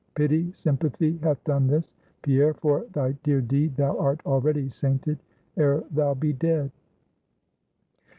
[0.15, 1.91] Pity, sympathy hath done this.
[2.23, 5.19] Pierre, for thy dear deed thou art already sainted,
[5.57, 6.71] ere thou be dead."